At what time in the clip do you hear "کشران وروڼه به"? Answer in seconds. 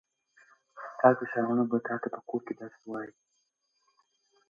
1.17-1.77